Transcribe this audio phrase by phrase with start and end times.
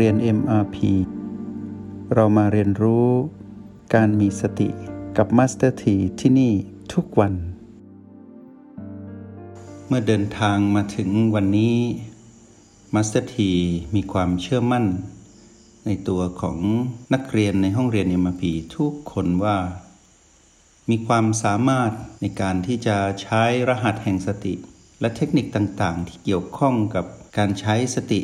[0.00, 0.76] เรียน MRP
[2.14, 3.08] เรามาเรียนรู้
[3.94, 4.68] การมีสติ
[5.16, 6.52] กับ Master T ที่ที่นี่
[6.92, 7.34] ทุกวัน
[9.86, 11.76] เมื่อเดินทางมาถึงวันนี้
[12.94, 13.36] Master T
[13.94, 14.84] มีความเชื่อมั่น
[15.86, 16.58] ในตัวของ
[17.14, 18.42] นักเรียนในห้องเรียน MRP
[18.76, 19.56] ทุกคนว่า
[20.90, 24.54] มีความสามารถในการที่จะใช้รหัสแห่งสติ
[25.00, 27.04] และเทคนิคต่างๆ ที่เกี่ยวข้องกับ
[27.36, 28.22] การใช้สติ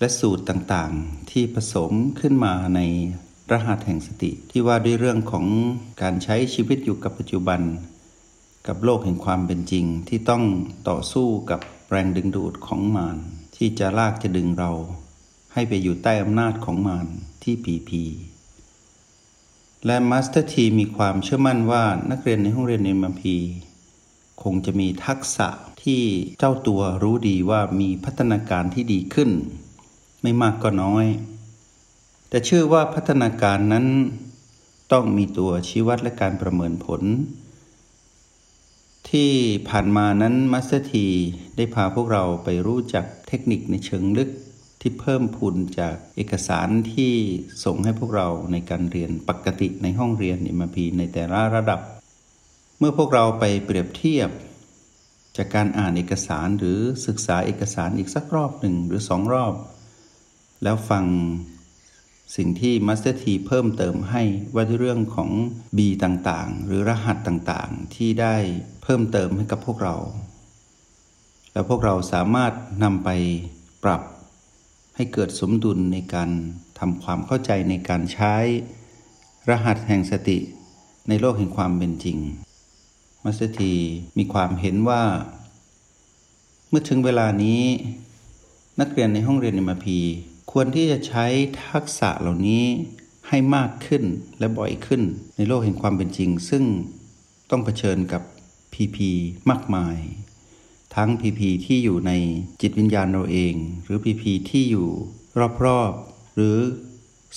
[0.00, 2.80] และสูตรต่างๆ ที่ผสมขึ้นมาใน
[3.50, 5.46] รหัสแห่งสติ ที่ว่าด้วยเรื่องของ
[6.02, 7.60] การใช้ชีวิตอยู่กับปัจจุบัน
[8.66, 10.44] กับโลกแห่งความเป็นจริงที่ต้อง
[10.88, 11.60] ต่อสู้กับ
[11.90, 13.18] แรงดึงดูดของมาร
[13.56, 14.72] ที่จะลากจะดึงเรา
[15.52, 17.06] ให้ไปอยู่ใต้อำนาจของมาร
[17.42, 18.02] ที่ผีผี
[19.86, 23.36] และ Master T มีความเชื่อมั่นว่านักเรียนในห้องเรียนใน MP
[24.42, 25.48] คงจะมีทักษะ
[25.82, 26.02] ที่
[26.38, 29.30] เจ้าตัวรู้ดีว่ามีพัฒนาการที่ดีขึ้น
[30.22, 31.06] ไม่มากก็น้อย
[32.28, 33.86] แต่เชื่อว่าพัฒนาการนั้น
[34.92, 37.02] ต้องมีตัวชี้วัดและการประเมินผล
[39.10, 39.32] ที่
[39.68, 41.06] ผ่านมานั้น Master T
[41.56, 44.30] ได้พาพวกเราไปรู้จักเทคนิคในเชิงลึก
[44.80, 47.12] ที่เพิ่มพูนจากเอกสารที่
[47.64, 51.80] ส่งให้พวกเราในการเรียนปกติในห้องเรียน MP ในแต่ละระดับ
[52.78, 54.30] เมื่อพวกเราไปเปรียบเทียบ
[55.36, 59.54] จากการอ่านเอกสารหรือศึกษาเอกสารอีกสักรอบหนึ่งหรือสองรอบ
[60.62, 61.04] แล้วฟัง
[62.36, 64.22] สิ่งที่ Master T เพิ่มเติมให้
[64.54, 65.30] ว่าเรื่องของ
[65.76, 68.36] B ต่างๆ หรือรหัสต่างๆ ที่ได้
[68.82, 69.96] เพิ่มเติมให้กับพวกเรา
[71.52, 72.52] แล้วพวกเราสามารถ
[72.82, 73.10] นำไป
[73.84, 74.02] ปรับ
[74.96, 76.30] ให้เกิดสมดุลในการ
[76.78, 78.34] ทำความเข้าใจในการใช้
[79.50, 80.38] รหัสแห่งสติ
[81.08, 82.18] ในโลกแห่งความเป็นจริง
[83.24, 83.74] Master T
[84.18, 85.02] มีความเห็นว่า
[86.68, 87.62] เมื่อถึงเวลานี้
[88.80, 89.98] นักเรียนในห้องเรียน MP
[90.50, 91.26] ควรที่จะใช้
[91.68, 92.64] ทักษะเหล่านี้
[93.28, 94.04] ให้มากขึ้น
[94.38, 95.02] และบ่อยขึ้น
[95.36, 96.64] ในโลกแห่งความเป็นจริง ซึ่ง
[97.50, 98.22] ต้องเผชิญกับ
[98.72, 99.10] พีพี
[99.50, 99.96] มากมาย
[100.94, 102.12] ทั้งพีพีที่อยู่ใน
[102.60, 104.88] จิตวิญญาณเราเอง หรือพีพีที่อยู่
[105.64, 106.56] รอบๆ หรือ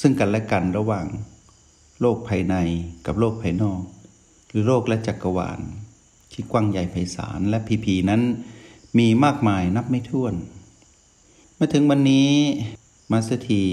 [0.02, 1.08] ซึ่งกันและกันระหว่าง
[2.02, 2.56] โลกภายใน
[3.06, 3.82] กับโลกภายนอก
[4.50, 5.60] หรือโลกและจักรวาล
[6.32, 8.22] ที่กว้างใหญ่ไพศาลและพีพีนั้น
[8.98, 10.34] มีมากมายนับไม่ถ้วน
[11.60, 12.32] มาถึงวันนี้
[13.14, 13.64] มาสที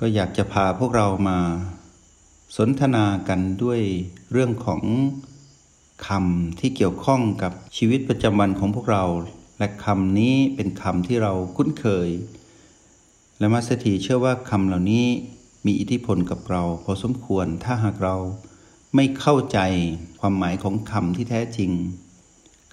[0.00, 1.38] ก็อยากจะพาพวกเรามา
[2.56, 3.80] สนทนากันด้วย
[4.32, 4.82] เรื่องของ
[6.06, 9.04] คำที่เกี่ยวข้องกับชีวิตประจำวันของพวกเรา
[9.58, 12.08] และคำนี้เป็นคำที่เราคุ้นเคย
[13.38, 15.06] และมาสถีเชื่อว่าคำเหล่านี้
[15.66, 18.16] มีอิทธิพลกับเรา พอสมควรถ้าหากเรา
[18.94, 19.58] ไม่เข้าใจ
[20.20, 21.70] ความหมายของคำที่แท้จริง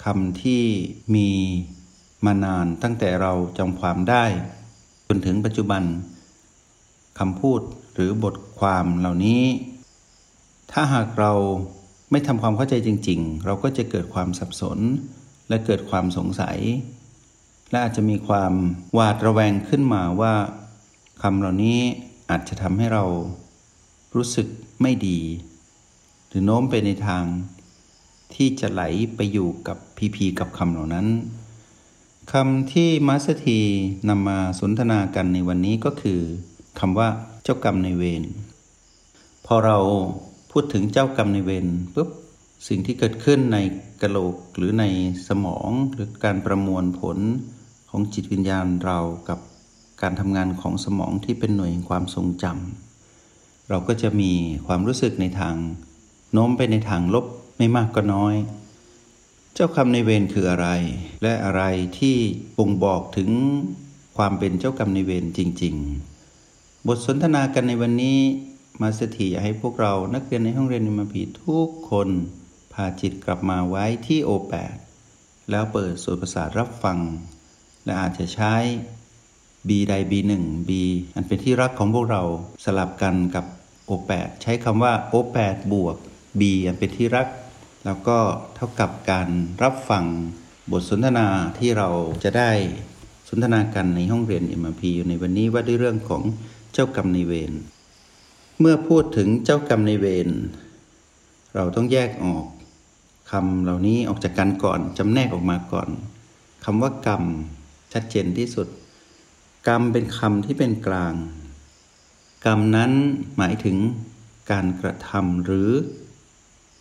[0.04, 0.64] คำที่
[1.16, 1.30] มี
[2.26, 4.26] มานานตั้งแต่เราจำความได้
[5.08, 5.84] จนถึงปัจจุบัน
[7.20, 7.62] คำพูด
[7.94, 9.44] หรือบทความเหล่านี้
[10.72, 11.34] ถ้าหากเรา
[12.12, 14.80] ไม่ทำความเข้าใจจริง ๆ เราก็จะเกิดความสับสน
[15.50, 16.60] และเกิดความสงสัย
[17.72, 18.54] และอาจจะมีความ
[18.94, 20.34] หวาดระแวงขึ้นมาว่า
[21.22, 21.80] คำเหล่านี้
[22.30, 23.06] อาจจะทำให้เรา
[24.16, 24.48] รู้สึก
[24.82, 25.20] ไม่ดี
[26.28, 27.24] หรือโน้มไปในทาง
[28.34, 28.84] ที่จะไหล
[29.16, 31.08] ไปอยู่กับพีพีกับคำเหล่านั้น
[32.32, 33.60] คำที่มาสถี
[34.10, 36.22] นำมาสนทนากันในวันนี้ก็คือ
[36.80, 37.10] คำว่า
[37.44, 38.24] เจ้ากรรมในเวร
[39.46, 39.78] พอเรา
[40.52, 42.10] พูดถึงเจ้ากรรมในเวรปุ๊บ
[42.68, 43.58] สิ่งที่เกิดขึ้นใน
[44.02, 44.86] กระโหลกหรือใน
[45.28, 47.18] สมองหรือการประมวลผล
[47.90, 49.00] ของจิตวิญญาณเรา
[49.30, 49.40] กับ
[50.02, 54.32] การทำงานของสมองที่เป็นหน่วยความทรงจำเราก็จะมี
[54.68, 55.56] ความรู้สึกในทาง
[56.34, 57.26] โน้มไปในทางลบ
[57.58, 58.36] ไม่มากก็น้อย
[59.54, 60.68] เจ้ากรรมในเวรคืออะไร
[61.24, 61.64] และอะไร
[62.00, 62.16] ที่
[62.58, 63.30] บ่งบอกถึง
[64.18, 66.07] ความเป็นเจ้ากรรมในเวรจริง ๆ
[66.92, 68.20] บทสนทนากันในวันนี้
[68.82, 72.10] มาสถีอยากให้พวกเรานักเรียนในห้องเรียนนิมพีทุกคน
[72.74, 74.76] พาจิตกลับมาไว้ที่โอแปด
[75.50, 76.98] แล้วเปิดส่วนประสาทรับฟัง
[77.86, 78.54] และอาจจะใช้
[79.68, 80.72] B ใด B1 B
[81.16, 82.24] อันเป็นที่รักของพวกเรา
[82.66, 83.46] สลับกันกับ
[83.86, 85.96] โอแปดใช้คำว่าโอแปดบวก
[86.40, 87.28] B อันเป็นที่รัก
[87.86, 88.18] แล้วก็
[88.56, 89.30] เท่ากับการ
[89.64, 90.06] รับฟัง
[90.72, 91.28] บทสนทนา
[91.60, 91.90] ที่เรา
[92.24, 92.52] จะได้
[93.30, 96.24] สนทนากันในห้องเรียน MRP อยู่ในวันนี้ว่าด้วยเรื่องของ
[96.74, 97.54] เจ้ากรรมในเวร
[98.60, 100.30] เมื่อพูดถึงเจ้ากรรมในเวร
[101.56, 102.46] เราต้องแยกออก
[103.32, 105.90] คำเหล่านี้ออกจากกันก่อนจำแนกออกมาก่อน
[106.66, 107.24] คำว่ากรรม
[107.94, 108.68] ชัดเจนที่สุด
[109.68, 111.14] กรรมเป็นคำที่เป็นกลาง
[112.46, 112.92] กรรมนั้น
[113.38, 113.78] หมายถึง
[114.52, 115.70] การกระทำหรือ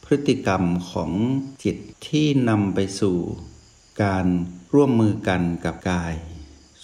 [0.04, 1.10] พฤติกรรมของ
[1.64, 1.76] จิต
[2.08, 3.16] ที่นำไปสู่
[4.02, 4.26] การ
[4.74, 6.14] ร่วมมือกันกับกาย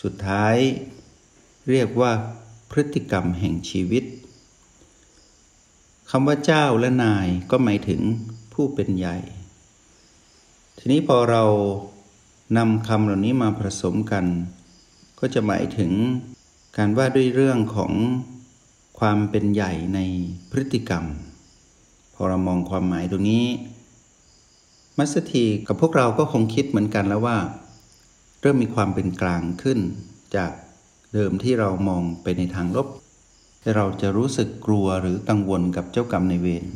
[0.03, 0.57] สุดท้าย
[1.71, 2.13] เรียกว่า
[2.73, 4.05] พฤติกรรมแห่งชีวิต
[6.11, 8.01] คำว่าเจ้าและนายก็หมายถึง
[8.53, 9.17] ผู้เป็นใหญ่
[10.79, 11.45] ทีนี้พอเรา
[12.57, 14.25] นำคำเหล่านี้มาผสมกัน
[15.21, 15.93] ก็จะหมายถึง
[16.77, 17.93] การว่าด้วยเรื่องของ
[18.99, 20.01] ความเป็นใหญ่ใน
[20.51, 21.05] พฤติกรรม
[22.15, 23.47] พอเรามองความหมายตรงนี้
[24.99, 27.39] มัสถีกับพวกเราก็คงคิดเหมือนกันแล้วว่า
[28.41, 29.79] เริ่มมีความเป็นกลางขึ้น
[30.37, 30.51] จาก
[31.17, 32.89] เดิมที่เรามองไปในทางลบ
[33.61, 36.67] แต่เราจะรู้สึกกลัวหรือกังวลกับเจ้ากรรมในเวร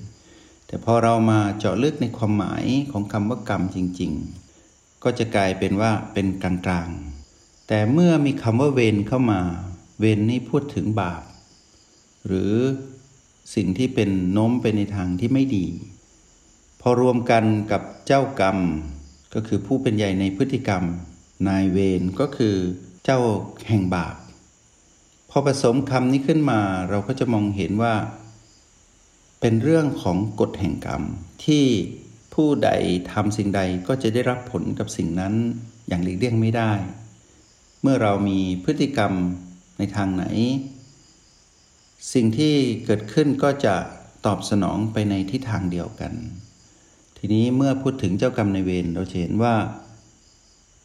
[0.67, 4.13] แต่พอเรามาเจาะลึกในความหมายของคำว่ากรรมจริง
[4.59, 9.41] ๆ ก็จะกลายเป็นว่าเป็นกลางๆ แต่เมื่อมีคำว่าเวรเข้ามา
[10.01, 11.23] เวรนี่พูดถึงบาป
[12.27, 12.53] หรือ
[13.55, 15.67] สิ่งที่เป็นโน้มไปในทางที่ไม่ดี
[16.81, 18.59] พอรวมกันกับเจ้ากรรม
[19.35, 20.83] ก็คือผู้เป็นใหญ่ในพฤติกรรม
[21.49, 22.55] นายเวรก็คือ
[23.05, 23.21] เจ้า
[23.69, 24.15] แห่งบาป
[25.37, 26.61] อผสมคำนี้ขึ้นมา
[26.91, 27.95] เราก็จะมองเห็นว่า
[29.41, 31.03] เป็นเรื่องของกฎแห่งกรรม
[31.45, 31.65] ที่
[32.35, 32.71] ผู้ใด
[33.13, 35.35] ทำสิ่งใดก็จะได้รับผลกับสิ่งนั้น
[35.89, 36.73] อย่างหลีกเลี่ยงไม่ได้
[37.83, 39.13] เมื่อเรามีพฤติกรรม
[39.79, 40.25] ในทางไหน
[42.13, 42.55] สิ่งที่
[42.85, 43.75] เกิดขึ้นก็จะ
[44.27, 46.13] ตอบสนองไปในทิศทางเดียวกัน
[47.17, 49.55] ทีนี้เมื่อพูดถึงเจ้ากรรมในเวรเราเห็นว่า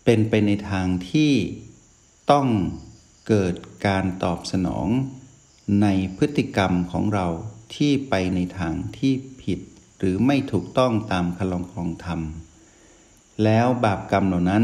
[0.06, 1.32] เป็นไปในทางที่
[2.32, 2.48] ต้อง
[3.28, 3.54] เกิด
[3.88, 4.88] การตอบสนอง
[5.82, 5.88] ใน
[6.18, 7.28] พฤติกรรมของเรา
[7.76, 9.60] ที่ไปในทางที่ผิด
[9.98, 12.20] หรือไม่ถูกต้องตามคลองครองธรรม
[13.44, 14.64] แล้วบาปกรรมเหล่านั้น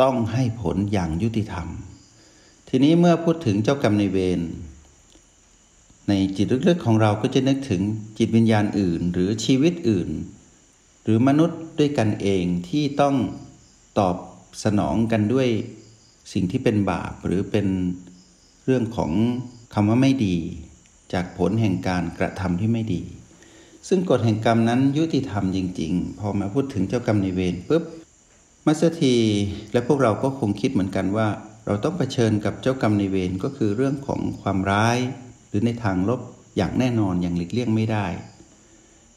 [0.00, 1.68] ต้องให้ผลอย่างยุติธรรม
[2.68, 4.40] ทีนี้เมื่อพูดถึงเจ้ากรรมในเวร
[6.08, 7.82] ในจิตลึกๆของเราก็จะนึกถึง
[8.18, 10.10] จิตวิญญาณอื่น หรือชีวิตอื่น
[11.02, 13.16] หรือมนุษย์ด้วยกันเองที่ต้อง
[13.98, 14.16] ตอบ
[14.64, 15.48] สนองกันด้วย
[16.32, 17.66] สิ่งที่เป็นบาปหรือเป็น
[18.64, 19.12] เรื่องของ
[19.74, 20.36] คำว่าไม่ดี
[21.12, 23.02] จากผลแห่งการกระทำที่ไม่ดี
[23.88, 27.82] ซึ่งกฎแห่งกรรมนั้นยุติธรรมจริง ๆ พอมาพูดถึงเจ้ากรรมในเวรปุ๊บ
[28.66, 29.16] มัสถี
[29.72, 31.28] และพวกเราก็คงคิดเหมือนกันว่า
[31.66, 34.98] เราต้องเผชิญกับเจ้ากรรมในเวรก็คือเรื่องของความร้าย
[35.48, 36.20] หรือในทางลบ
[36.56, 38.06] อย่างแน่นอนอย่างหลีกเลี่ยงไม่ได้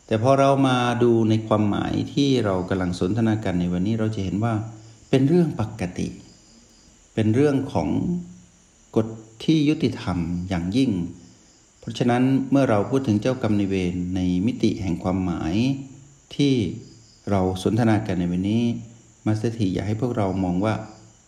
[0.08, 4.54] แต่พอเรามาดูในความหมายที่เรากำลังสนทนากันในวันนี้เราจะเห็นว่า
[5.10, 6.08] เป็นเรื่องปกติ
[7.14, 7.90] เป็นเรื่องของ
[8.96, 9.08] กฎ
[9.44, 10.18] ที่ยุติธรรม
[10.50, 10.92] อย่างยิ่ง
[11.80, 15.56] เพราะฉะนั้นเมื่อเราพูดถึงเจ้ากรรมในเวรในมิติแห่งความหมาย
[16.36, 16.54] ที่
[17.30, 18.64] เราสนทนากันในวันนี้
[19.26, 20.76] มาสถีอยากให้พวกเรามองว่า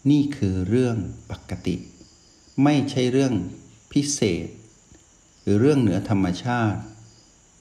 [0.10, 0.98] นี่คือเรื่อง
[1.32, 1.76] ปกติ
[2.64, 3.34] ไม่ใช่เรื่อง
[3.92, 4.48] พิเศษ
[5.42, 6.80] หรือเรื่องเหนือธรรมชาติ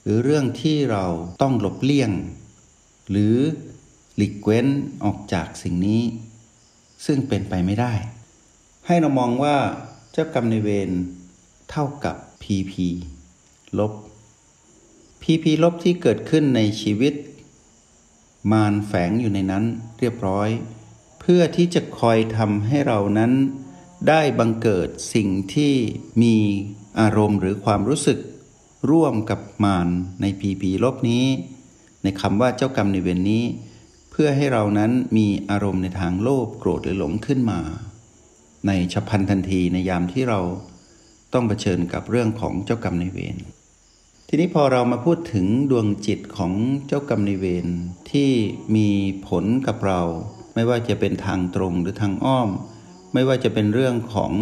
[0.03, 1.05] หรือเรื่องที่เรา
[1.41, 2.11] ต้องหลบเลี่ยง
[3.09, 3.35] หรือ
[4.15, 4.67] หลีกเว้น
[5.03, 6.01] ออกจากสิ่งนี้
[7.05, 7.93] ซึ่งเป็นไปไม่ได้
[8.87, 9.57] ให้เรามองว่า
[10.11, 10.91] เจ้ากรรมในเวร
[11.69, 12.73] เท่ากับ PP
[13.79, 13.93] ลบ
[15.21, 17.13] PP ลบที่เกิดขึ้นในชีวิต
[18.51, 19.63] มารแฝงอยู่ในนั้น
[19.99, 20.49] เรียบร้อย
[21.19, 23.31] เพื่อที่จะคอยทำให้เรานั้น
[24.09, 25.73] ได้บังเกิดสิ่งที่
[26.21, 26.35] มี
[26.99, 28.19] อารมณ์หรือความรู้สึก
[28.91, 29.87] ร่วมกับมาร
[30.21, 31.25] ในพีพีลบนี้
[32.03, 33.43] ในคำว่าเจ้ากรรมในเวรนนี้
[34.11, 37.59] เพื่อให้เรานั้นมีอารมณ์ในทางโลภโกรธหรือหลงขึ้นมา
[38.67, 40.39] ในฉับพลันทันทีในยามที่เรา
[41.33, 43.37] ต้องเผชิญกับเรื่องของเจ้ากรรมในเวร
[44.29, 46.53] ทีนี้พอเรามาพูดถึงดวงจิตของ
[46.87, 47.67] เจ้ากรรมในเวร
[48.11, 48.31] ที่
[48.75, 48.89] มี
[49.27, 50.01] ผลกับเรา
[50.55, 52.49] ไม่ว่าจะเป็นทางตรงหรือทางอ้อม
[53.13, 54.33] ไม่ว่าจะเป็นเรื่องของ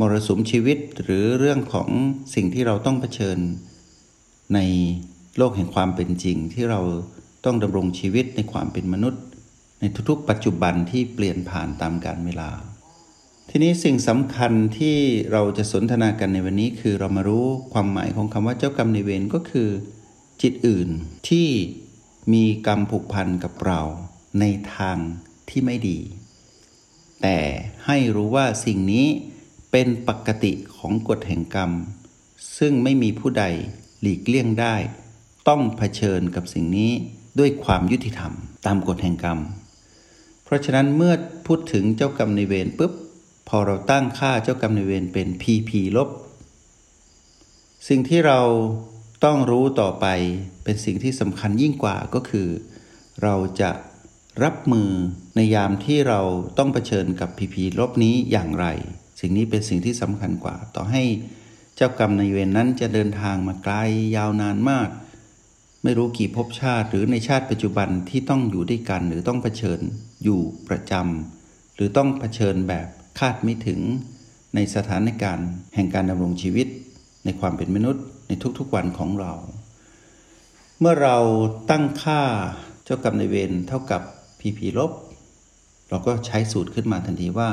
[0.00, 1.88] มรสุมชีวิตหรือเรื่องของ
[2.34, 3.38] สิ่งที่เราต้องเผชิญ
[4.54, 4.60] ใน
[5.38, 6.80] โลกแห่งความเป็นจริงที่เรา
[7.46, 9.22] ต้องดำรงชีวิตในความเป็นมนุษย์
[9.80, 12.50] ในทุกๆ ปัจจุบันที่เปลี่ยนผ่านตามกาลเวลา
[13.50, 14.96] ทีนี้สิ่งสำคัญที่
[15.32, 19.68] เราจะสนทนากันในวันนี้คือเรามารู้ความหมายของคำว่าเจ้ากรรมในเวรก็คือ
[20.42, 20.88] จิตอื่น
[21.28, 21.48] ที่
[22.32, 23.80] มีกรรมผูกพันกับเรา
[24.40, 24.44] ใน
[24.76, 24.98] ทาง
[25.48, 25.98] ที่ไม่ดี
[27.22, 27.38] แต่
[27.86, 29.06] ให้รู้ว่าสิ่งนี้
[29.72, 31.70] เป็นปกติของกฎแห่งกรรม
[32.58, 33.44] ซึ่งไม่มีผู้ใด
[34.00, 34.76] หลีกเลี่ยงได้
[35.48, 36.92] ต้องเผชิญกับสิ่งนี้
[37.38, 38.32] ด้วยความยุติธรรม
[38.66, 39.38] ตามกฎแห่งกรรม
[40.44, 41.14] เพราะฉะนั้นเมื่อ
[41.46, 42.92] พูดถึงเจ้ากรรมในเวรปุ๊บ
[43.48, 46.08] พอเราตั้งค่าเจ้ากรรมในเวรเป็น PP ลบ
[47.88, 48.40] สิ่งที่เรา
[49.24, 50.06] ต้องรู้ต่อไป
[50.64, 52.48] เป็นสิ่งที่สำคัญยิ่งกว่าก็คือ
[53.22, 53.70] เราจะ
[54.44, 54.90] รับมือ
[55.36, 56.20] ในยามที่เรา
[56.58, 58.66] ต้องเผชิญกับพีพีลบนี้อย่างไร
[59.20, 61.02] สิ่งนี้เป็นสิ่งที่สำคัญกว่า ต่อให้
[61.76, 63.74] เจ้ากรรมในเวรนนั้นจะเดินทางมาไกล
[64.16, 64.88] ยาวนานมาก
[65.88, 69.80] ไม่รู้กี่ภพชาติ หรือในชาติปัจจุบันที่ต้องอยู่ด้วยกัน หรือต้องเผชิญ
[70.24, 72.88] อยู่ประจำหรือต้องเผชิญแบบ
[73.18, 73.80] คาดไม่ถึง
[74.54, 76.66] ในสถานการณ์แห่งการดำรงชีวิต
[77.24, 79.32] ในความเป็นมนุษย์ ในทุกๆวันของเรา
[80.80, 81.16] เมื่อเรา
[81.70, 82.20] ตั้งค่า
[82.84, 84.02] เจ้ากรรมในเวรเท่ากับ
[84.40, 84.92] พีพีลบ
[85.88, 87.48] เราก็ใช้สูตรขึ้นมาทันทีว่า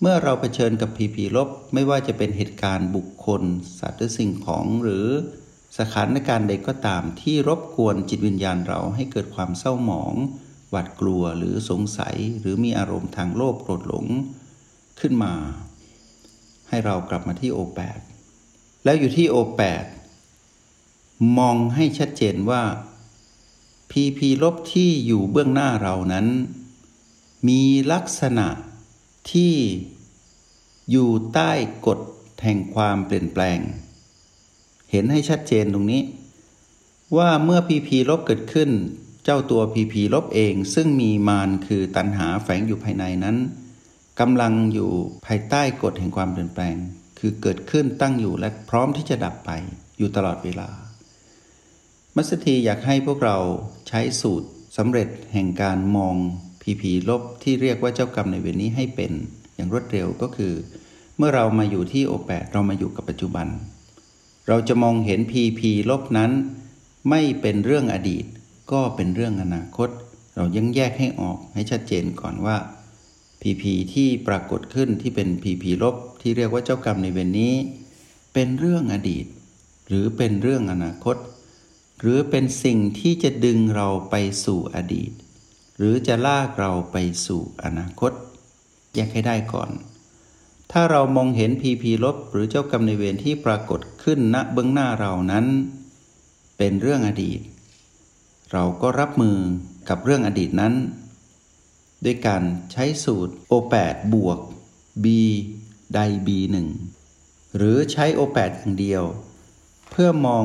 [0.00, 3.42] เมื่อเราเผชิญกับพีพีลบไม่ว่าจะเป็นเหตุการณ์บุคคล
[3.78, 5.06] สัตว์หรือสิ่งของหรือ
[5.78, 10.14] สถานการณ์ใดก็ตามที่รบกวนจิตวิญญาณเราให้เกิดความเศร้าหมอง
[10.70, 14.06] หวาดกลัวหรือสงสัย หรือมีอารมณ์ทางโลภโกรธหลง
[15.00, 15.34] ขึ้นมา
[16.68, 17.98] ให้เรากลับมาที่โอแปด
[18.84, 19.84] แล้วอยู่ที่โอแปด
[21.38, 22.62] มองให้ชัดเจนว่า
[23.90, 26.26] พีพีลบที่อยู่เบื้องหน้าเรานั้น
[27.48, 27.62] มี
[27.92, 28.48] ลักษณะ
[29.32, 29.54] ที่
[30.90, 31.52] อยู่ใต้
[31.86, 32.00] กฎ
[32.42, 33.58] แห่งความเปลี่ยนแปลง
[34.92, 36.02] เห็นให้ชัดเจนตรงนี้
[37.16, 38.70] ว่าเมื่อพีพีลบเกิดขึ้น
[39.24, 43.36] เจ้าตัวพีพีลบเอง ซึ่งมีมารคือตัณหาแฝงอยู่ภายในนั้น
[44.20, 44.90] กำลังอยู่
[45.26, 46.76] ภายใต้กฎแห่งความเปลี่ยนแปลง
[47.18, 49.50] คือเกิดขึ้นตั้งอยู่และพร้อมที่จะดับไป
[49.98, 50.68] อยู่ตลอดเวลา
[52.16, 53.38] มัสถีอยากให้พวกเรา
[53.88, 56.14] ใช้สูตรสำเร็จแห่งการมอง
[56.62, 59.12] ผีผีลบที่เรียกว่าเจ้ากรรมในเวรนี้ให้เป็น
[59.54, 60.52] อย่างรวดเร็วก็คือ
[61.18, 63.46] เมื่อเรามาอยู่ที่โอแปดเรามาอยู่กับปัจจุบัน
[64.48, 66.32] เราจะมองเห็นพีพีลบนั้น
[67.10, 68.24] ไม่เป็นเรื่องอดีต
[68.72, 69.90] ก็เป็นเรื่องอนาคต
[70.34, 72.56] เรายังแยกให้ออกให้ชัดเจนก่อนว่า
[73.40, 77.54] พีพีที่ปรากฏขึ้นที่เป็นพีพีลบที่เรียกว่าเจ้ากรรมในเวรนนี้
[78.34, 79.26] เป็นเรื่องอดีต
[79.88, 81.16] หรือเป็นเรื่องอนาคต
[82.00, 85.10] หรือเป็นสิ่งที่จะดึงเราไปสู่อดีต
[85.76, 86.96] หรือจะลากเราไป
[87.26, 88.12] สู่อนาคต
[88.94, 89.70] แยกให้ได้ก่อน
[90.72, 95.46] ถ้าเรามองเห็นพีพีลบหรือเจ้ากรรมในเวรที่ปรากฏขึ้นณเบื้องหน้าเรานั้น
[96.58, 97.40] เป็นเรื่องอดีต
[98.52, 99.36] เราก็รับมือ
[99.88, 100.74] กับเรื่องอดีตนั้น
[102.04, 104.38] ด้วยการใช้สูตร O8 บวก
[105.04, 105.06] B
[105.94, 106.56] ใด B1
[107.56, 109.04] หรือใช้ O8 อย่างเดียว
[109.90, 110.44] เพื่อมอง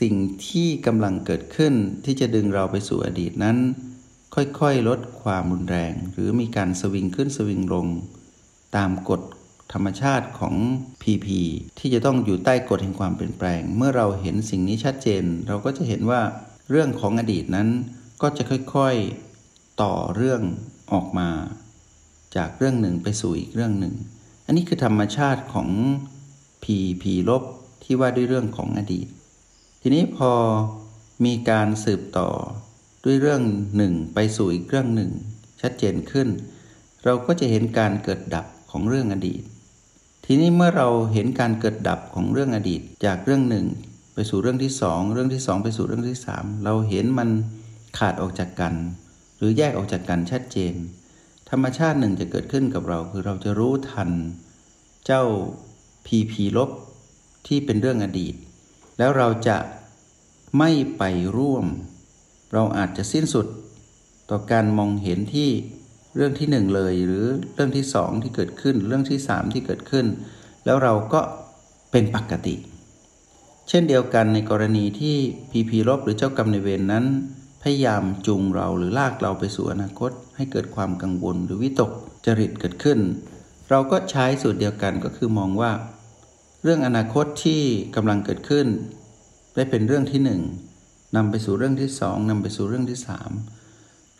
[0.00, 0.14] สิ่ง
[0.48, 1.74] ที่กำลังเกิดขึ้น
[2.04, 3.56] ที่จะดึงเราไปสู่อดีตนั้น
[4.34, 7.86] ค่อยๆ ลดความรุนแรง หรือมีการสวิงขึ้นสวิงลง
[8.76, 9.22] ตามกฎ
[9.72, 10.54] ธรรมชาติของ
[11.02, 11.28] PP
[11.78, 16.20] ที่จะต้องอยู่ใต้กฎแห่งความเปลี่ยนแปลง เมื่อเราเห็นสิ่งนี้ชัดเจน เราก็จะเห็นว่า
[16.70, 17.68] เรื่องของอดีตนั้น
[18.22, 18.42] ก็จะ
[18.74, 20.42] ค่อยๆต่อเรื่อง
[20.92, 21.28] ออกมา
[22.36, 23.94] จากเรื่องหนึ่งไปสู่อีกเรื่องหนึ่ง
[24.46, 25.68] อันนี้คือธรรมชาติของ
[26.62, 27.42] ผีผีลบ
[27.84, 29.06] ที่ว่าด้วยเรื่องของอดีต
[29.82, 30.32] ทีนี้พอ
[31.24, 32.30] มีการสืบต่อ
[33.04, 33.42] ด้วยเรื่อง
[33.76, 35.10] หนึ่งไปสู่อีกเรื่องหนึ่ง
[35.62, 36.28] ชัดเจนขึ้น
[37.04, 39.42] เราก็จะเห็นการเกิดดับของเรื่องอดีต
[40.24, 43.66] ทีนี้เมื่อเราเห็นการเกิดดับของเรื่องอดีตจากเรื่องหนึ่ง
[44.14, 47.28] ไปสู่เรื่องที่สองเรื่องที่สองไปสู่เรื่องที่สามเราเห็นมัน
[47.98, 48.74] ขาดออกจากกัน
[49.38, 50.74] หรือแยกออกจากกันชัดเจน
[51.50, 54.10] ธรรมชาติหนึ่งจะเกิดขึ้นกับเรา คือเราจะรู้ทัน
[55.06, 55.24] เจ้า
[56.06, 56.70] พีพีลบ
[57.46, 58.34] ที่เป็นเรื่องอดีต
[58.98, 59.58] แล้วเราจะ
[60.58, 61.02] ไม่ไป
[61.36, 61.66] ร่วม
[62.52, 63.46] เราอาจจะสิ้นสุด
[64.30, 65.50] ต่อการมองเห็นที่
[66.16, 70.06] เรื่องที่หนึ่งเลยหรือเรื่องที่สองที่เกิดขึ้น เรื่องที่สามที่เกิดขึ้น
[70.64, 71.20] แล้วเราก็
[71.90, 72.54] เป็นปกติ
[73.68, 75.16] เช่นเดียวกันในกรณีที่
[75.50, 77.04] พีพีลบหรือเจ้ากรรมในเวรนนั้น
[77.62, 81.90] พยายามจูงเราหรือลากเราไปสู่อนาคต ให้เกิดความกังวลหรือวิตก
[82.26, 82.98] จริตเกิดขึ้น
[83.70, 85.72] เราก็ใช้สูตรเดียวกันก็คือมองว่า
[86.62, 87.62] เรื่องอนาคตที่
[87.96, 88.66] กำลังเกิดขึ้น
[89.54, 90.40] ได้เป็นเรื่องที่หนึ่ง
[91.16, 93.30] นำไปสู่เรื่องที่สองนำไปสู่เรื่องที่สาม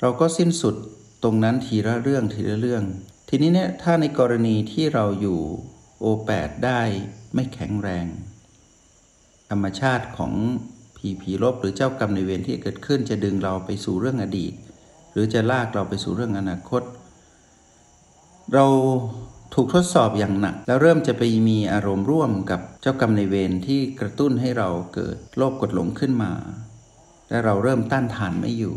[0.00, 0.76] เราก็สิ้นสุด
[1.22, 2.84] ตรงนั้นทีละเรื่องทีละเรื่อง
[3.28, 5.40] ทีนี้เนี่ยถ้าในกรณีที่เราอยู่
[6.00, 6.80] โอแปดได้
[7.34, 8.06] ไม่แข็งแรง
[9.50, 10.32] ธรรมชาติของ
[10.96, 14.52] ผีผีลบหรือเจ้ากรรมในเวรที่เกิดขึ้นจะดึงเราไปสู่เรื่องอดีต
[15.12, 16.82] หรือจะลากเราไปสู่เรื่องอนาคต
[18.54, 18.66] เรา
[19.54, 26.32] ถูกทดสอบอย่างหนัก แล้วเริ่มจะไปมีอารมณ์ร่วมกับเจ้ากรรมในเวรที่กระตุ้นให้เราเกิดโลภกดหลงขึ้นมา
[27.28, 28.76] และเราเริ่มต้านทานไม่อยู่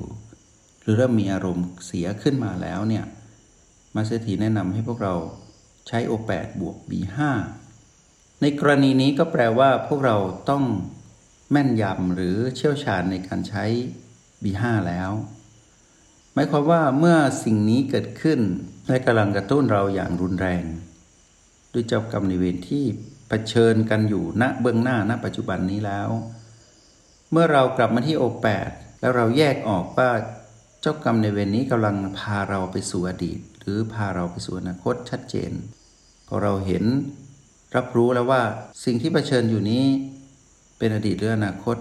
[0.85, 3.05] หรือเริ่มมีอารมณ์เสียขึ้นมาแล้วเนี่ย
[3.95, 5.13] มาสเสถีแนะนำให้พวกเรา
[5.87, 7.19] ใช้โอแปดบวก B5
[8.41, 10.17] ในกรณีนี้ก็แปลว่าพวกเรา
[10.49, 10.63] ต้อง
[11.51, 13.65] แม่นยำหรือเชี่ยวชาญในการใช้
[14.43, 15.11] B5 แล้ว
[16.33, 18.39] หมายความว่าเมื่อสิ่งนี้เกิดขึ้น
[18.87, 20.63] และกำลังกระตุ้นเราอย่างรุนแรง
[21.73, 22.85] ด้วยเจ้ากรรมในเวรที่
[23.27, 26.09] เผชิญกันอยู่ณเบื้องหน้าณปัจจุบันนี้แล้ว
[27.31, 30.09] เมื่อเรากลับมาที่โอแปดแล้วเราแยกออกว่า
[30.87, 35.51] จ้ากรรมในเวรนี้กำลังพาเราไปสู่อดีต หรือพาเราไปสู่อนาคตชัดเจน
[36.27, 36.83] พอเราเห็น
[37.75, 38.41] รับรู้แล้วว่า
[38.85, 39.85] สิ่งที่เผชิญอยู่นี้
[40.77, 41.77] เป็นอดีตหรืออนาคต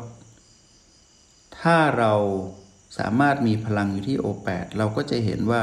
[1.61, 2.15] ถ้าเรา
[2.99, 5.63] สามารถมีพลังอยู่ที่โอแปดเราก็จะเห็นว่า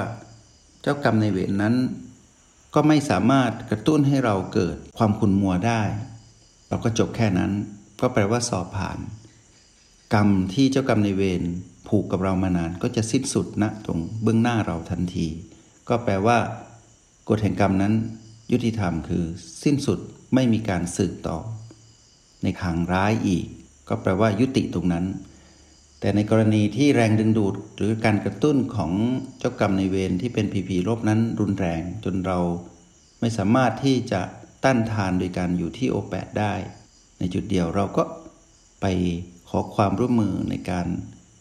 [0.81, 1.75] เจ้ากรรมในเวรนั้น
[2.73, 5.81] ก็ไม่สามารถกระตุ้นให้เราเกิดความขุ่นมัวได้
[6.69, 7.51] เราก็จบแค่นั้น
[8.01, 8.99] ก็แปลว่าสอบผ่าน
[10.13, 11.43] กรรมที่เจ้ากรรมในเวร
[11.87, 15.27] ผูกกับเรามานานก็จะสิ้นสุดณนะตรงเบื้องหน้าเราทันที
[15.89, 16.37] ก็แปลว่า
[17.29, 17.93] กฎแห่งกรรมนั้น
[18.51, 19.23] ยุติธรรมคือ
[19.63, 19.99] สิ้นสุด
[20.33, 21.37] ไม่มีการสืบต่อ
[22.43, 23.45] ในทางร้ายอีก
[23.89, 25.05] ก็แปลว่ายุติตรงนั้น
[25.99, 28.91] แต่ในกรณีที่แรงดึงดูดหรือการกระตุ้นของ
[29.39, 32.39] เจ้ากรรมในเวรที่เป็นผีผีลบนั้นรุนแรงจนเรา
[33.19, 34.21] ไม่สามารถที่จะ
[34.63, 36.53] ต้านทานโดยการอยู่ที่โอแปดได้
[37.19, 38.03] ในจุดเดียวเราก็
[38.81, 38.85] ไป
[39.53, 40.87] ขอความร่วมมือในการ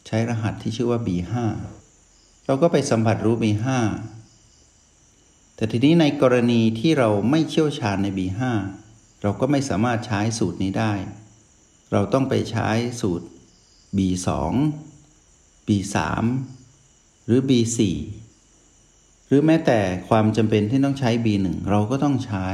[0.07, 1.35] ใช้รหัสที่ชื่อว่า B5
[2.47, 3.67] เราก็ไปสัมผัสรู้ B5
[5.57, 8.41] แต่ทีนี้ในกรณีที่เราไม่เชี่ยวชาญใน B5
[9.23, 10.93] เราก็ไม่สามารถใช้สูตรนี้ได้
[11.93, 12.69] เราต้องไปใช้
[13.01, 13.27] สูตร
[13.97, 14.29] B2
[15.67, 15.97] B3
[17.27, 17.79] หรือ B4
[19.27, 22.47] หรือแม้แต่ความจำเป็นที่ต้องใช้ B1 เราก็ต้องใช้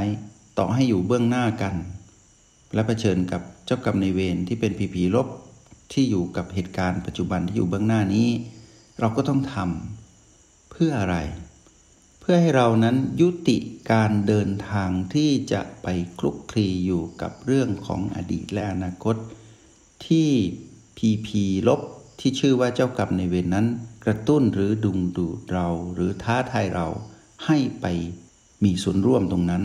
[0.57, 1.75] ต่อให้อยู่เบื้องหน้ากัน
[2.73, 5.27] และะเผชิญกับเจ้ากรรมในเวรที่เป็นผีผีลบ
[5.91, 8.29] ที่อยู่กับเหตุการณ์ปัจจุบันที่อยู่เบื้องหน้านี้
[8.99, 11.17] เราก็ต้องทำเพื่ออะไร
[12.19, 13.57] เพื่อให้เรานั้นยุติ
[13.91, 15.87] การเดินทางที่จะไป
[16.19, 19.15] คลุกคลีอยู่กับเรื่องของอดีตและอนาคต
[20.07, 20.29] ที่
[20.97, 21.81] พีพีลบ
[22.19, 23.67] ที่ชื่อว่าเจ้ากรรมในเวรนนั้น
[24.05, 26.87] กระตุ้นหรือดุงดูดเราหรือท้าทายเรา
[27.45, 27.85] ให้ไป
[28.63, 29.63] มีส่วนร่วมตรงนั้น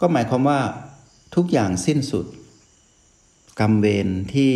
[0.00, 0.60] ก็หมายความว่า
[1.34, 2.26] ทุกอย่างสิ้นสุด
[3.60, 4.54] กรรมเวรที่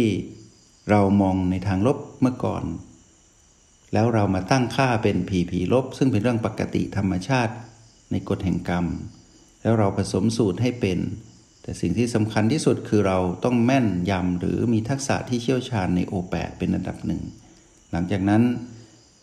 [0.91, 2.65] เรามองในทางลบเมื่อก่อน
[3.93, 7.55] แล้วเรามาตั้งค่าเป็นผีผีลบ ซึ่งเป็นเรื่องปกติธรรมชาติ
[8.11, 8.87] ในกฎแห่งกรรม
[9.63, 10.99] แล้วเราผสมสูตรให้เป็น
[11.63, 17.23] แต่สิ่งที่สำคัญที่สุดคือเราต้องแม่นยำหรือมีทักษะที่เชี่ยวชาญในโอแปดเป็นอันดับหนึ่ง
[17.91, 18.43] หลังจากนั้น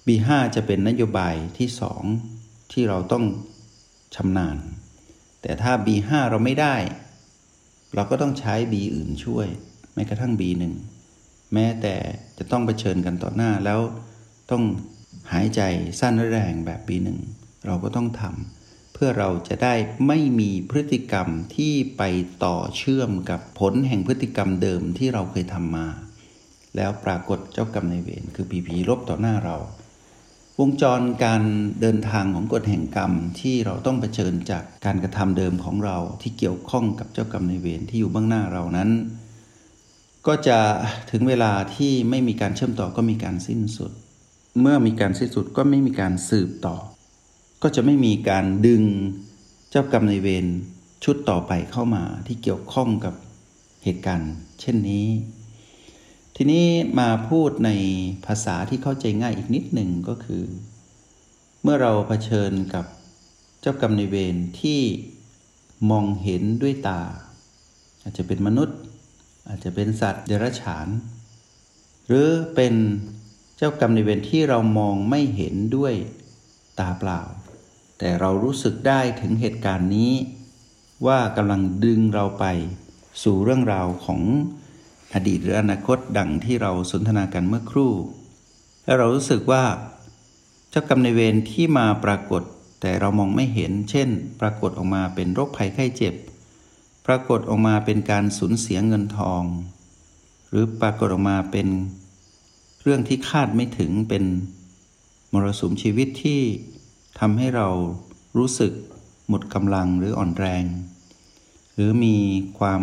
[0.08, 2.04] B5 จะเป็นนโยบายที่สอง
[2.72, 3.26] ที่เราต้อง
[4.16, 4.58] ชำนาญ
[5.42, 6.76] แต่ถ้า B5 เราไม่ได้
[7.96, 9.48] เราก็ต้องใช้ B อื่นช่วย
[9.94, 10.64] แม้กระทั่ง B1
[11.54, 11.96] แม้แต่
[12.38, 13.80] จะต้องเผชิญกันต่อหน้าแล้ว
[14.52, 14.64] ต้อง
[15.32, 15.62] หายใจ
[16.00, 17.08] สั้นแรงแบบ B1
[17.66, 19.74] เราก็ต้องทำเพื่อเราจะได้
[20.08, 22.04] ไม่มีพฤติกรรมที่ไป
[22.44, 25.88] ต่อเชื่อมกับผลแห่งพฤติกรรมเดิมที่เราเคยทำมา
[26.76, 29.58] แล้วปรากฏเจ้ากรรมในเวรคือผีผีลบต่อหน้าเรา
[30.62, 31.44] วงจรการ
[31.82, 38.90] เดินทางของกฎแห่งกรรมที่เราต้องเผชิญจากการกระทำเดิมของเราที่เกี่ยวข้องกับเจ้ากรรมในเวรที่อยู่เบื้องหน้าเรานั้น
[40.28, 40.60] ก็จะ
[41.12, 43.92] ถึงเวลาที่ไม่มีการเชื่อมต่อก็มีการสิ้นสุด
[44.62, 46.78] เมื่อมีการสิ้นสุดก็ไม่มีการสืบต่อ
[47.64, 48.84] ก็จะไม่มีการดึง
[49.70, 50.46] เจ้ากรรมในเวร
[51.04, 53.14] ชุดต่อไปเข้ามาที่เกี่ยวข้องกับ
[53.84, 55.06] เหตุการณ์ เช่นนี้
[56.38, 56.68] ทีนี้
[57.00, 57.72] มาพูดใน
[58.26, 60.44] ภาษาที่เข้าใจง่ายอีกนิดหนึ่งก็คือ
[61.62, 62.86] เมื่อเราเผชิญกับ
[63.62, 64.82] เจ้ากรรมในเวรที่
[65.90, 67.02] มองเห็นด้วยตา
[68.02, 68.78] อาจจะเป็นมนุษย์
[69.48, 70.88] อาจจะเป็นสัตว์เดรัจฉาน
[72.08, 72.74] หรือเป็น
[73.58, 75.94] เจ้ากรรมในเวรที่เรามองไม่เห็นด้วย
[76.80, 77.22] ตาเปล่า
[77.98, 80.14] แต่เรารู้สึกได้ถึงเหตุการณ์นี้
[81.08, 82.46] ว่ากำลังดึงเราไป
[83.24, 84.22] สู่เรื่องราวของ
[85.14, 87.92] อดีตหรืออนาคตดังที่เราสนทนากันเมื่อครู่
[88.86, 89.64] และเรารู้สึกว่า
[90.70, 92.44] เจ้ากรรมในเวรที่มาปรากฏ
[92.82, 96.16] แต่เรามองไม่เห็น เช่น ปรากฏออกมาเป็นโรคภัยไข้เจ็บ
[97.06, 99.44] ปรากฏออกมาเป็นการสูญเสียเงินทอง
[100.50, 101.68] หรือปรากฏออกมาเป็น
[102.82, 104.24] เรื่องที่คาดไม่ถึงเป็น
[105.34, 106.42] มรสุมชีวิตที่
[107.20, 107.68] ทำให้เรา
[108.38, 108.74] รู้สึก
[109.28, 110.64] หมดกำลังหรืออ่อนแรง
[111.74, 112.16] หรือมี
[112.60, 112.82] ความ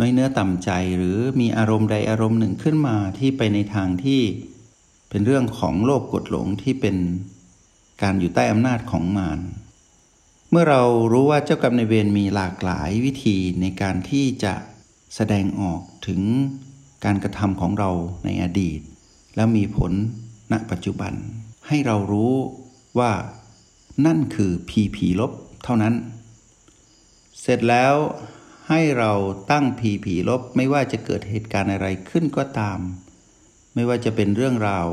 [0.00, 4.22] น้อยเนื้อต่ำใจหรือมีอารมณ์ใดอารมณ์หนึ่งขึ้นมาที่ไปในทางที่
[5.10, 6.96] เป็นเรื่องของโลภกดหลงที่เป็น
[8.02, 9.40] การอยู่ใต้อำนาจของมาร
[10.50, 10.82] เมื่อเรา
[11.12, 14.54] รู้ว่าเจ้ากรรมในเวรมีหลากหลายวิธีในการที่จะ
[15.14, 16.20] แสดงออกถึง
[17.04, 17.90] การกระทำของเรา
[18.24, 18.80] ในอดีต
[19.36, 19.92] แล้วมีผล
[20.52, 21.12] ณปัจจุบัน
[21.66, 22.34] ให้เรารู้
[22.98, 23.12] ว่า
[24.06, 25.32] นั่นคือผีผีลบ
[25.64, 25.94] เท่านั้น
[27.40, 27.94] เสร็จแล้ว
[28.70, 29.12] ให้เรา
[29.50, 32.78] ตั้งผีผีลบไม่ว่าจะเกิดเหตุการณ์อะไรขึ้นก็ตาม
[33.74, 34.86] ไม่ว่าจะเป็นเรื่องราว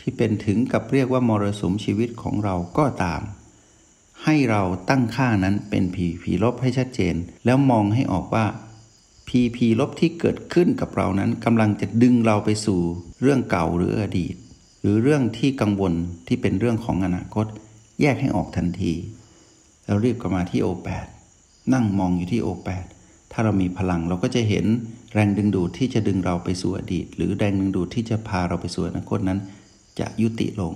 [0.00, 3.22] ที่เป็นถึงกับเรียกว่ามรสุมชีวิตของเราก็ตาม
[4.24, 8.46] ให้เราตั้งค่านั้นเป็นผีผีลบให้ชัดเจน แล้วมองให้ออกว่า
[9.28, 12.80] ผีผีลบที่เกิดขึ้นกับเรานั้นกำลังจะดึงเราไปสู่
[13.20, 14.34] เรื่องเก่าหรืออดีต
[14.80, 15.92] หรือเรื่องที่กังวล
[16.26, 17.46] ที่เป็นเรื่องของอนาคต
[18.00, 18.92] แยกให้ออกทันที
[19.84, 21.06] แล้วรีบกลับมาที่โอแปด
[21.72, 22.86] นั่งมองอยู่ที่โอแปด
[23.38, 24.64] ถ้าเรามีพลังเราก็จะเห็น
[25.12, 29.38] แรงดึงดูดที่จะดึงเราไปสู่อดีต หรือแรงดึงดูดที่จะพาเราไปสู่อนาคตนั้น
[29.98, 30.74] จะยุติลง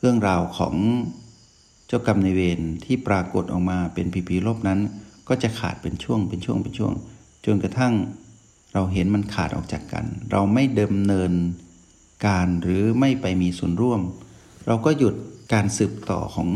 [0.00, 0.74] เรื่องราวของ
[1.86, 4.80] เจ้ากรรมในเวรที่ปรากฏออกมาเป็นผีผีลบนั้น
[5.28, 6.92] ก็จะขาดเป็นช่วงเป็นช่วงเป็นช่วง
[7.44, 7.94] จนกระทั่ง
[8.72, 11.32] เราเห็นมันขาดออกจากกัน เราไม่เดิมเนิน
[12.26, 14.00] การหรือไม่ไปมีส่วนร่วม
[14.66, 15.14] เราก็หยุด
[15.52, 16.48] การสืบต่อของ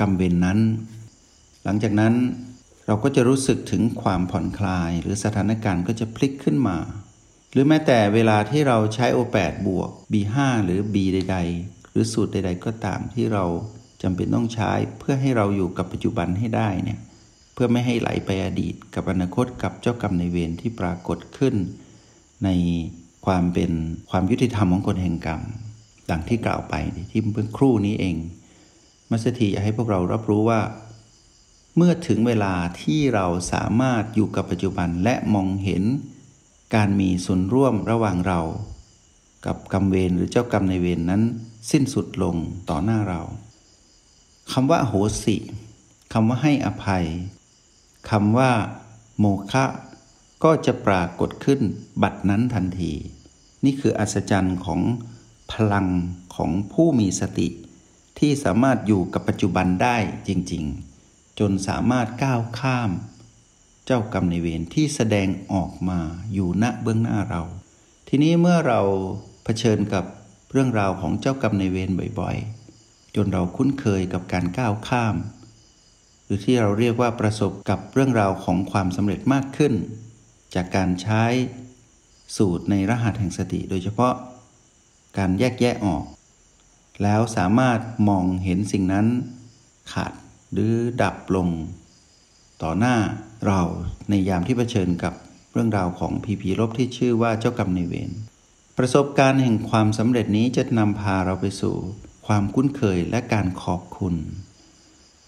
[0.00, 0.58] กรรมเวรนนั้น
[1.64, 2.14] หลังจากนั้น
[2.90, 6.78] เราก็จะรู้สึกถึงความผ่อนคลาย หรือสถานการณ์ก็จะพลิกขึ้นมา
[7.52, 13.44] หรือแม้แต่เวลาที่เราใช้ O8 บวก B5 หรือ B ใด ๆ หรือสูตรใด ๆ ก็ตามที่เรา
[14.02, 16.98] จำเป็นต้องใช้เพื่อให้เราอยู่กับปัจจุบันให้ได้เนี่ย
[17.54, 21.54] เพื่อไม่ให้ไหลไปอดีตกับอนาคตกับเจ้ากรรมในเวรที่ปรากฏขึ้น
[22.44, 22.48] ใน
[23.26, 23.70] ความเป็น
[24.10, 25.40] ความยุติธรรมของกฎแห่งกรรม
[26.10, 26.74] ดังที่กล่าวไป
[27.10, 28.16] ที่เมื่อครู่นี้เอง
[29.10, 30.60] มัสถีอยากให้พวกเรารับรู้ว่า
[31.82, 35.82] เมื่อถึงเวลาที่เราสามารถอยู่กับปัจจุบันและมองเห็น
[36.74, 38.40] การมีส่วนร่วมระหว่างเรา
[39.46, 41.22] กับกรรมเวรหรือเจ้ากรรมในเวรนนั้น
[41.70, 42.36] สิ้นสุดลง
[42.68, 43.20] ต่อหน้าเรา
[44.52, 45.36] คำว่าโหสิ
[46.12, 47.04] คำว่าให้อภัย
[48.10, 48.50] คำว่า
[49.18, 49.64] โมฆะ
[50.44, 51.60] ก็จะปรากฏขึ้น
[52.02, 52.92] บัดนั้นทันที
[53.64, 54.80] นี่คืออัศจรรย์ของ
[55.52, 55.86] พลัง
[56.36, 57.48] ของผู้มีสติ
[58.18, 59.96] ที่สามารถอยู่กับปัจจุบันได้
[60.30, 60.89] จริง ๆ
[61.38, 62.90] จนสามารถก้าวข้าม
[63.86, 66.00] เจ้ากรรมในเวรที่แสดงออกมา
[66.32, 67.42] อยู่ณเบื้องหน้าเรา
[68.08, 68.80] ทีนี้เมื่อเรา
[69.44, 70.04] เผชิญกับ
[70.52, 71.90] เรื่องราวของเจ้ากรรมในเวร
[72.20, 75.16] บ่อยๆ จนเราคุ้นเคยกับการก้าวข้าม
[76.24, 79.74] หรือที่เราเรียกว่าประสบกับเรื่องราวของความสำเร็จมากขึ้น
[80.54, 81.24] จากการใช้
[82.36, 84.14] สูตรในรหัสแห่งสติโดยเฉพาะ
[85.18, 86.04] การแยกแยะออก
[87.02, 89.06] แล้วสามารถมองเห็นสิ่งนั้น
[89.92, 90.12] ขาด
[90.52, 91.48] หรือดับลง
[92.62, 92.96] ต่อหน้า
[93.46, 93.60] เรา
[94.08, 95.14] ในยามที่เผชิญกับ
[95.52, 98.10] เรื่องราวของผีผีลบที่ชื่อว่าเจ้ากรรมในเวร
[98.78, 101.76] ประสบการณ์แห่งความสำเร็จนี้จะนำพาเราไปสู่
[102.26, 104.14] ความคุ้นเคยและการขอบคุณ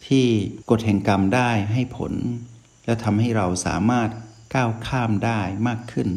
[0.06, 0.26] ที่
[0.70, 2.12] กฎแห่งกรรมได้ให้ผล
[2.84, 4.10] และทำให้เราสามารถ
[4.54, 6.08] ก้าวข้ามได้มากขึ้น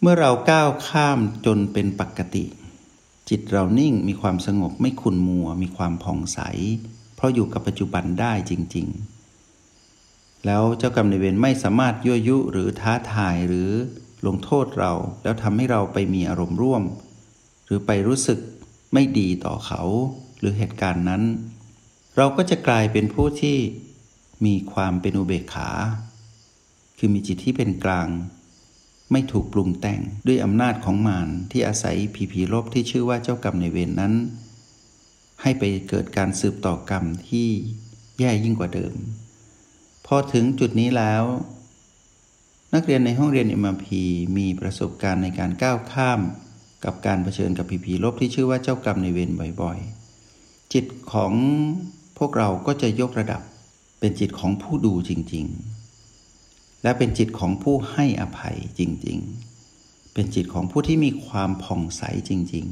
[0.00, 2.44] เมื่อเราก้าวข้ามจนเป็นปกติ
[3.28, 6.40] จิตเรานิ่งมีความสงบไม่ขุนมัว มีความผ่องใส
[7.16, 8.86] เพราะอยู่กับปัจจุบันได้จริง
[9.66, 13.70] ๆ แล้วเจ้ากรรมในเวรไม่สามารถยั่วยุหรือท้าทายหรือ
[14.26, 16.82] ลงโทษเรา แล้วทำให้เราไปมีอารมณ์ร่วม
[17.66, 18.38] หรือไปรู้สึก
[18.92, 19.82] ไม่ดีต่อเขา
[20.38, 21.22] หรือเหตุการณ์นั้น
[22.16, 23.58] เราก็จะกลายเป็นผู้ที่
[24.46, 25.70] มีความเป็นอุเบกขา
[26.98, 28.08] คือมีจิตที่เป็นกลาง
[29.12, 34.14] ไม่ถูกปรุงแต่งด้วยอำนาจของมารที่อาศัยผีผีลบที่ชื่อว่าเจ้ากรรมในเวรนนั้น
[35.42, 37.48] ให้ไปเกิดการสืบต่อกรรมที่
[38.18, 38.94] แย่ยิ่งกว่าเดิม
[40.06, 41.24] พอถึงจุดนี้แล้ว
[42.74, 44.02] นักเรียนในห้องเรียนเอ็มพี
[44.36, 46.20] มีประสบการณ์ในการก้าวข้าม
[46.84, 49.30] กับการเผชิญกับผีผีลบที่ชื่อว่าเจ้ากรรมในเวร
[49.62, 51.32] บ่อยๆ จิตของ
[52.18, 53.42] พวกเราก็จะยกระดับ
[54.00, 62.66] เป็นจิตของผู้ดูจริงๆ และเป็นจิตของผู้ให้อภัยจริงๆ เป็นจิตของผู้ที่มีความผ่องใสจริง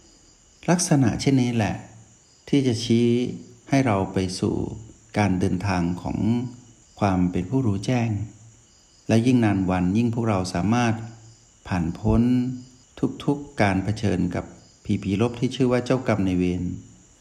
[0.00, 1.74] ๆ ลักษณะเช่นนี้แหละ
[2.48, 3.08] ที่จะชี้
[3.68, 4.56] ให้เราไปสู่
[5.18, 6.18] การเดินทางของ
[7.00, 8.10] ความเป็นผู้รู้แจ้ง
[9.08, 10.94] และยิ่งนานวันยิ่งพวกเราสามารถ
[11.68, 12.22] ผ่านพ้น
[13.24, 14.44] ทุกๆการเผชิญกับ
[14.84, 16.62] ผีผีลบที่ชื่อว่าเจ้ากรรมในเวร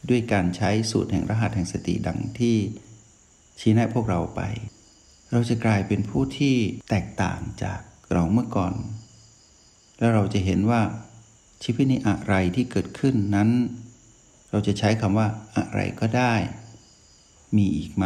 [0.09, 2.57] ด้วยการใช้สูตรแห่งรหัสแห่งสติดังที่
[3.59, 4.41] ชี้แนะพวกเราไป
[5.31, 6.55] เราจะกลายเป็นผู้ที่
[6.89, 7.79] แตกต่างจาก
[8.11, 8.73] เราเมื่อก่อน
[9.97, 10.81] แล้วเราจะเห็นว่า
[11.63, 13.49] ชีวิตนี้อะไรที่เกิดขึ้นนั้น
[14.53, 16.33] เราจะใช้คำว่าอะไรก็ได้
[17.55, 18.05] มีอีกไหม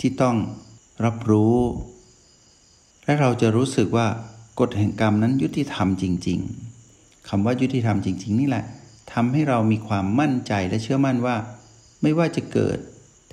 [0.00, 0.36] ที่ต้อง
[1.04, 1.58] รับรู้
[3.04, 4.06] และเราจะรู้สึกว่า
[4.60, 6.38] กฎแห่งกรรมนั้นยุติธรรมจริง
[6.84, 8.64] ๆคำว่ายุติธรรมจริง ๆ นี่แหละ
[9.12, 11.36] ทำให้เรามีความมั่นใจและเชื่อมั่นว่า
[12.02, 12.78] ไม่ว่าจะเกิด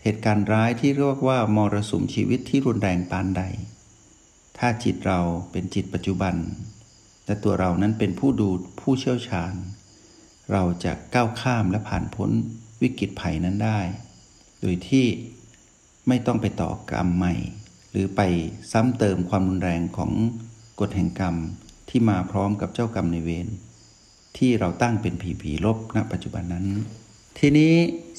[0.04, 3.43] เหตุการณ์ร้ายที่เรียกว่ามรสุมชีวิตที่รุนแรงปานใด
[4.58, 5.19] ถ้าจิตเรา
[5.52, 6.36] เป็นจิตปัจจุบัน
[7.26, 8.50] แต่ตัวเรานั้นเป็นผู้ดู
[8.82, 9.54] ผู้เชี่ยวชาญ
[10.51, 12.31] เราจะก้าวข้ามและผ่านพ้น
[12.81, 13.79] วิกฤตภัยนั้นได้
[14.62, 15.05] โดยที่
[16.07, 17.33] ไม่ต้องไปต่อกรรมใหม่
[17.91, 18.21] หรือไป
[18.71, 20.12] ซ้ำเติมความรุนแรงของ
[20.79, 21.35] กฎแห่งกรรม
[21.89, 23.47] ที่มาพร้อมกับเจ้ากรรมในเวร
[24.38, 26.65] ที่เราตั้งเป็นผีผีลบณปัจจุบันนั้น
[27.39, 27.73] ทีนี้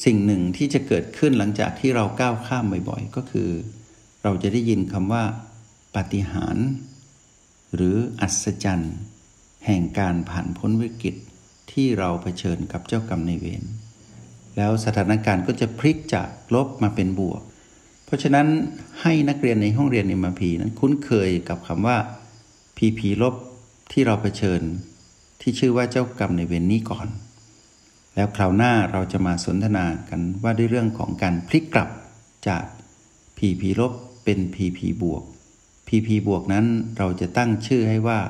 [0.04, 3.50] สิ่งหนึ่งที่จะเกิดขึ้นหลังจากที่เราก้าวข้ามบ่อยๆ ก็คือ
[4.22, 5.24] เราจะได้ยินคำว่า
[5.94, 6.68] ปาฏิหาริย์
[7.74, 8.96] หรืออัศจรรย์
[9.66, 11.14] แห่งการผ่านพ้นวิกฤต
[11.72, 13.64] ที่เราเผชิญกับเจ้ากรรมในเวร
[14.56, 17.42] แล้วสถานการณ์ก็จะพลิกจากลบมาเป็นบวก
[18.04, 18.46] เพราะฉะนั้น
[19.02, 21.96] ให้นักเรียนในห้องเรียนเอ็มพีนั้นคุ้นเคยกับคำว่า
[22.76, 23.34] ผีผีลบ
[23.92, 24.60] ที่เราเผชิญ
[25.40, 27.08] ที่ชื่อว่าเจ้ากรรมในเวรนนี้ก่อน
[28.14, 31.88] แล้วคราวหน้าเราจะมาสนทนากันว่าด้วยเรื่องของการพลิกกลับ
[32.48, 32.64] จาก
[33.38, 33.92] PP ลบ
[34.24, 35.22] เป็น PP บวก
[35.88, 36.66] PP บวกนั้น
[36.98, 38.20] เราจะตั้งชื่อให้ว่า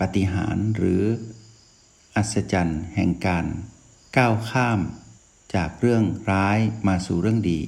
[0.00, 1.02] ปฏิหารหรือ
[2.16, 3.46] อัศจรรย์แห่งการ
[4.16, 4.80] ก้าวข้าม
[5.54, 7.60] จากเรื่องร้ายมาสู่เรื่องดี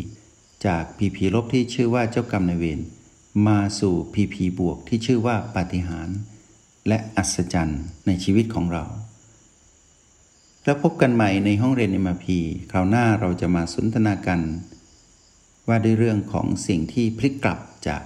[0.67, 2.81] จาก PP ลบที่ชื่อว่าเจ้ากรรมนายเวร
[3.49, 6.19] มาสู่ PP บวกที่ชื่อว่าปาฏิหาริย์
[6.89, 8.85] และอัศจรรย์ในชีวิตของเรา
[10.65, 12.27] แล้วพบกันใหม่ในห้องเรียน MRP
[12.71, 14.41] คราวหน้าเราจะมาสนทนากัน
[15.69, 18.03] ว่าด้วยเรื่องของสิ่งที่พลิกกลับจาก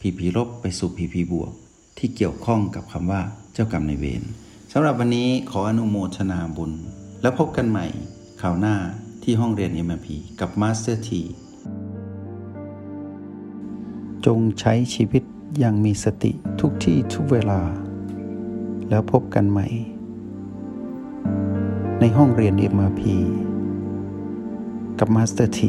[0.00, 1.52] PP ลบไปสู่ PP บวก
[1.98, 3.22] ที่เกี่ยวข้องกับคำว่า
[3.52, 4.22] เจ้ากรรมนายเวร
[4.76, 6.72] สำหรับวันนี้ขออนุโมทนาบุญ
[7.22, 7.86] แล้วพบกันใหม่
[8.40, 8.76] คราวหน้า
[9.22, 10.06] ที่ห้องเรียน MRP
[10.40, 11.10] กับ Master T
[14.26, 15.22] จงใช้ชีวิต
[15.58, 17.60] อย่างมีสติทุกที่ทุกเวลา
[18.88, 19.66] แล้วพบกันใหม่
[22.00, 23.02] ในห้องเรียน MRP
[24.98, 25.60] กับ Master T